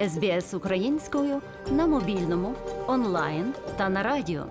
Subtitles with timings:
[0.00, 2.54] СБС українською на мобільному,
[2.86, 4.46] онлайн та на радіо.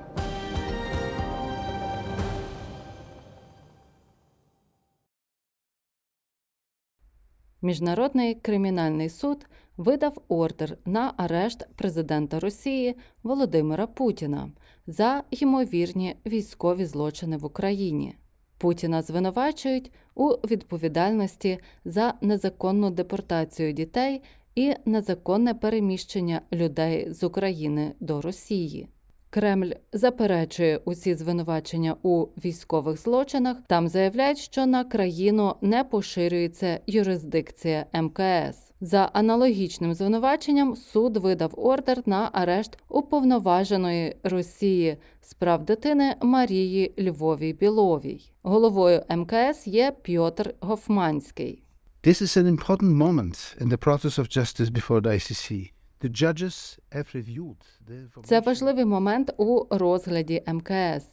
[7.62, 9.47] Міжнародний кримінальний суд
[9.78, 14.51] видав ордер на арешт президента Росії Володимира Путіна
[14.87, 18.16] за ймовірні військові злочини в Україні.
[18.57, 24.21] Путіна звинувачують у відповідальності за незаконну депортацію дітей
[24.55, 28.88] і незаконне переміщення людей з України до Росії.
[29.30, 33.58] Кремль заперечує усі звинувачення у військових злочинах.
[33.68, 38.72] Там заявляють, що на країну не поширюється юрисдикція МКС.
[38.81, 47.53] За аналогічним звинуваченням суд видав ордер на арешт уповноваженої Росії з прав дитини Марії Львовій
[47.53, 48.31] Біловій.
[48.44, 51.65] Головою МКС є Пьотр Гофманський.
[52.05, 55.72] This is an important moment in the process of justice before the ICC.
[56.02, 61.06] The judges have reviewed the Це важливий момент у розгляді МКС.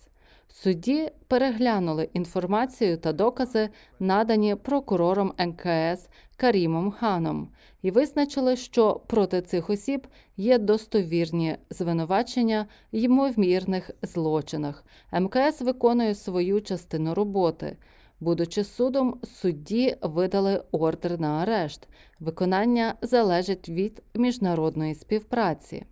[0.48, 3.68] Судді переглянули інформацію та докази,
[4.00, 7.48] надані прокурором МКС Карімом Ханом,
[7.82, 14.84] і визначили, що проти цих осіб є достовірні звинувачення ймовірних злочинах.
[15.12, 17.76] МКС виконує свою частину роботи.
[18.22, 21.88] Будучи судом, судді видали ордер на арешт.
[22.20, 25.86] Виконання залежить від міжнародної співпраці.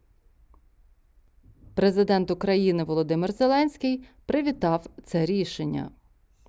[1.74, 5.90] Президент України Володимир Зеленський привітав це рішення.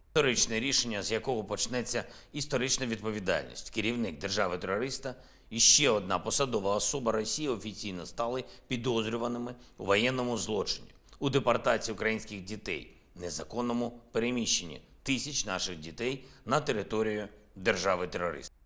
[0.08, 3.70] Історичне рішення, з якого почнеться історична відповідальність.
[3.70, 5.16] Керівник держави-терориста
[5.50, 10.88] і ще одна посадова особа Росії офіційно стали підозрюваними у воєнному злочині,
[11.20, 18.58] у депортації українських дітей, незаконному переміщенні тисяч наших дітей на територію держави терористів.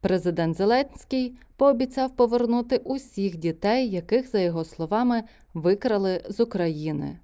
[0.00, 5.22] Президент Зеленський пообіцяв повернути усіх дітей, яких, за його словами,
[5.54, 7.18] викрали з України.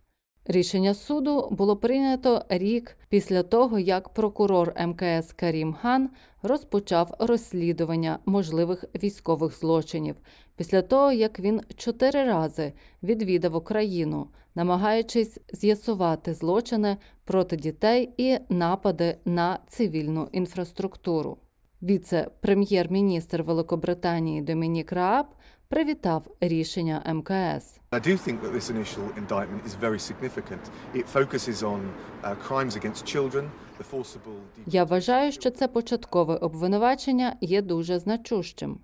[0.50, 6.10] Рішення суду було прийнято рік після того, як прокурор МКС Карім Хан
[6.42, 10.16] розпочав розслідування можливих військових злочинів
[10.56, 12.72] після того, як він чотири рази
[13.02, 21.38] відвідав Україну, намагаючись з'ясувати злочини проти дітей і напади на цивільну інфраструктуру.
[21.82, 25.26] Віце-прем'єр-міністр Великобританії Домінік Рааб
[25.68, 27.80] привітав рішення МКС.
[27.90, 30.62] I do think that this initial indictment is very significant.
[30.94, 33.44] It focuses on uh, crimes against children,
[33.78, 34.38] the forcible.
[34.66, 38.78] Я вважаю, що це початкове обвинувачення є дуже значущим.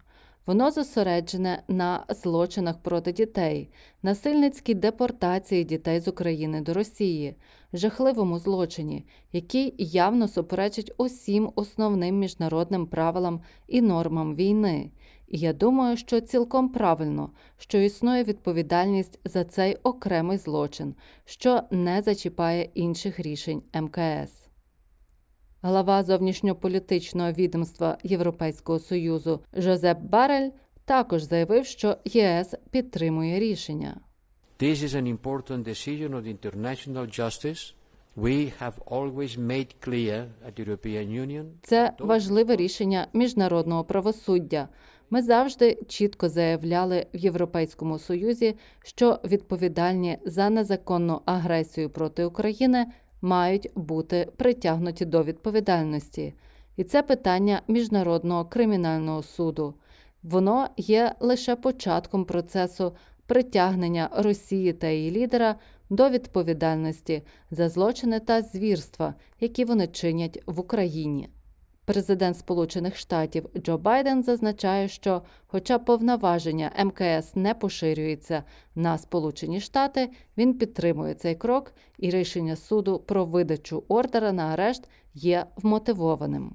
[0.47, 3.71] Воно зосереджене на злочинах проти дітей,
[4.03, 7.35] насильницькій депортації дітей з України до Росії,
[7.73, 14.91] жахливому злочині, який явно суперечить усім основним міжнародним правилам і нормам війни.
[15.37, 22.69] Я думаю, що цілком правильно, що існує відповідальність за цей окремий злочин, що не зачіпає
[22.75, 24.49] інших рішень МКС.
[25.63, 30.51] Глава зовнішньополітичного відомства Європейського союзу Жозеп Барель
[30.85, 34.01] також заявив, що ЄС підтримує рішення.
[34.61, 37.75] This is an important decision of international justice.
[38.17, 41.45] We have always made clear at the European Union.
[41.63, 44.69] Це важливе рішення міжнародного правосуддя.
[45.15, 48.55] Ми завжди чітко заявляли в Європейському Союзі,
[48.85, 52.87] що відповідальні за незаконну агресію проти України
[53.23, 56.35] мають бути притягнуті до відповідальності.
[56.77, 59.75] І це питання міжнародного кримінального суду.
[60.23, 62.93] Воно є лише початком процесу
[63.27, 65.57] притягнення Росії та її лідера
[65.91, 71.29] до відповідальності за злочини та звірства, які вони чинять в Україні.
[71.85, 80.11] Президент Сполучених Штатів Джо Байден зазначає, що, хоча повноваження МКС не поширюється на Сполучені Штати,
[80.37, 86.53] він підтримує цей крок, і рішення суду про видачу ордера на арешт є вмотивованим.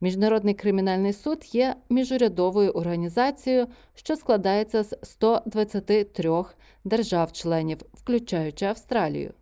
[0.00, 6.44] Міжнародний кримінальний суд є міжурядовою організацією, що складається з 123
[6.84, 9.34] держав-членів, включаючи Австралію.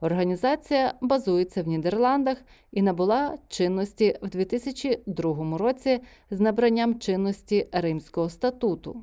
[0.00, 2.38] Організація базується в Нідерландах
[2.72, 6.00] і набула чинності в 2002 році
[6.30, 9.02] з набранням чинності Римського статуту.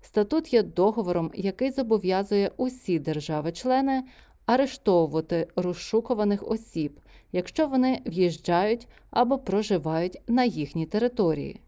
[0.00, 4.02] Статут є договором, який зобов'язує усі держави-члени
[4.46, 7.00] арештовувати розшукуваних осіб,
[7.32, 11.60] якщо вони в'їжджають або проживають на їхній території.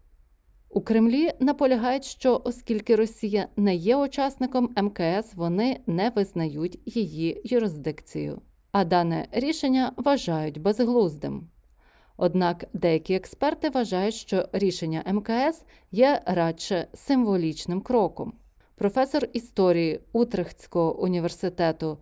[0.69, 8.41] У Кремлі наполягають, що оскільки Росія не є учасником МКС, вони не визнають її юрисдикцію.
[8.73, 11.47] А дане рішення вважають безглуздим.
[12.17, 18.33] Однак деякі експерти вважають, що рішення МКС є радше символічним кроком.
[18.75, 21.97] Професор історії Утрехтського університету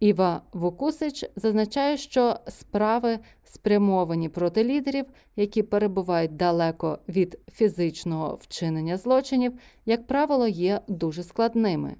[0.00, 9.52] Іва Вукусич зазначає, що справи спрямовані проти лідерів, які перебувають далеко від фізичного вчинення злочинів,
[9.86, 11.96] як правило, є дуже складними.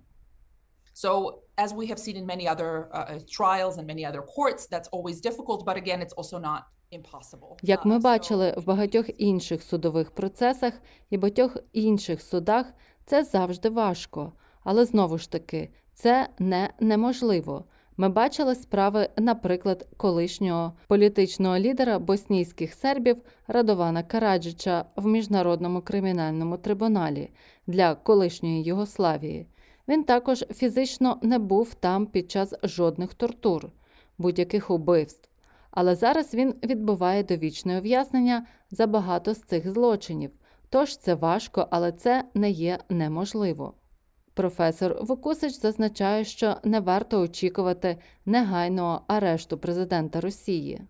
[0.94, 4.88] So, as we have seen in many other uh, trials and many other courts, that's
[4.88, 7.56] always difficult, but again, it's also not impossible.
[7.62, 10.74] Як ми Uh, бачили в багатьох інших судових процесах
[11.10, 12.66] і багатьох інших судах,
[13.06, 14.32] це завжди важко.
[14.64, 17.64] Але знову ж таки, це не неможливо.
[17.96, 23.16] Ми бачили справи, наприклад, колишнього політичного лідера боснійських сербів
[23.46, 27.30] Радована Караджича в міжнародному кримінальному трибуналі
[27.66, 29.46] для колишньої Югославії.
[29.88, 33.70] Він також фізично не був там під час жодних тортур,
[34.18, 35.28] будь-яких убивств.
[35.70, 40.30] Але зараз він відбуває довічне ув'язнення за багато з цих злочинів.
[40.70, 43.74] Тож це важко, але це не є неможливо.
[44.34, 50.82] Професор Вукусич зазначає, що не варто очікувати негайного арешту президента Росії.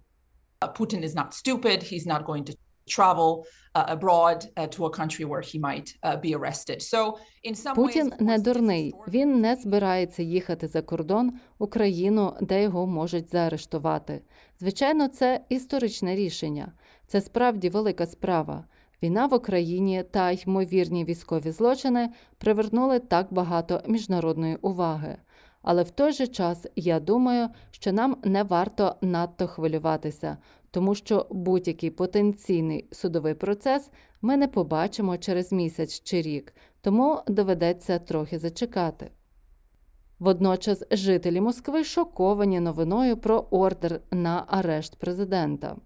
[0.78, 1.92] Putin is not stupid.
[1.92, 2.54] He's not going to
[2.86, 3.44] travel
[3.74, 6.80] uh, abroad uh, to a country where he might uh, be arrested.
[6.80, 8.94] So, in some Путін не дурний.
[9.08, 14.22] Він не збирається їхати за кордон у країну, де його можуть заарештувати.
[14.60, 16.72] Звичайно, це історичне рішення.
[17.06, 18.64] Це справді велика справа.
[19.02, 25.16] Війна в Україні та ймовірні військові злочини привернули так багато міжнародної уваги.
[25.62, 30.36] Але в той же час я думаю, що нам не варто надто хвилюватися,
[30.72, 33.90] тому що будь-який потенційний судовий процес
[34.22, 39.10] ми не побачимо через місяць чи рік, тому доведеться трохи зачекати.
[40.18, 45.76] Водночас жителі Москви шоковані новиною про ордер на арешт президента.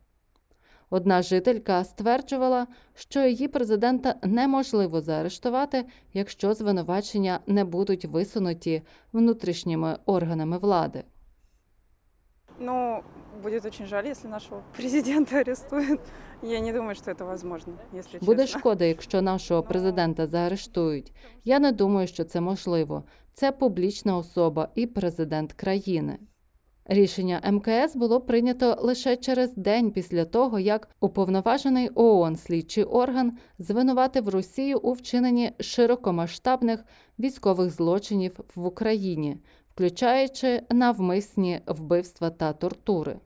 [0.91, 5.85] Одна жителька стверджувала, що її президента неможливо заарештувати,
[6.15, 8.83] якщо звинувачення не будуть висунуті
[9.13, 11.05] внутрішніми органами влади.
[12.59, 13.03] Ну,
[13.43, 16.01] будет очень жаль, если нашего президента арестуют.
[16.43, 21.13] Я не думаю, что это возможно, если Буде шкода, якщо нашого президента заарештують.
[21.45, 23.05] Я не думаю, що це можливо.
[23.33, 26.19] Це публічна особа і президент країни.
[26.89, 34.29] Рішення МКС було прийнято лише через день після того, як уповноважений ООН слідчий орган звинуватив
[34.29, 36.85] Росію у вчиненні широкомасштабних
[37.19, 39.37] військових злочинів в Україні,
[39.77, 43.17] включаючи навмисні вбивства та тортури.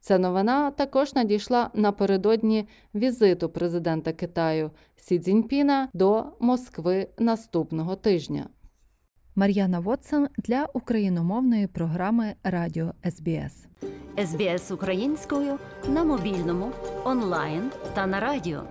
[0.00, 8.46] Ця новина також надійшла напередодні візиту президента Китаю Сі Цзіньпіна до Москви наступного тижня.
[9.36, 13.66] Мар'яна Вотсон для україномовної програми Радіо СБС.
[14.26, 15.58] СБС українською
[15.88, 16.70] на мобільному,
[17.04, 18.62] онлайн та на радіо.